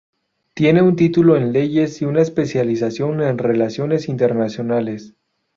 Tiene 0.55 0.81
un 0.81 0.95
título 0.95 1.35
en 1.37 1.53
Leyes 1.53 2.01
y 2.01 2.05
una 2.05 2.23
especialización 2.23 3.21
en 3.21 3.37
Relaciones 3.37 4.09
Internacionales. 4.09 5.13